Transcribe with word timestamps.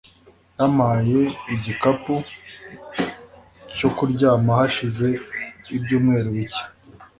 yampaye 0.57 1.21
igikapu 1.53 2.15
cyo 3.75 3.89
kuryama 3.95 4.51
hashize 4.59 5.07
ibyumweru 5.75 6.29
bike. 6.35 6.63